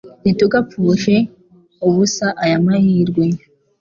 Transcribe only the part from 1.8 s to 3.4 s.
ubusa aya mahirwe